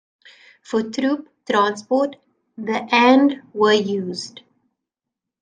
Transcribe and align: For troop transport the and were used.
For 0.63 0.81
troop 0.81 1.29
transport 1.47 2.15
the 2.57 2.87
and 2.91 3.43
were 3.53 3.73
used. 3.73 4.41